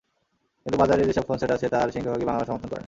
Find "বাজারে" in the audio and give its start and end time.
0.77-1.01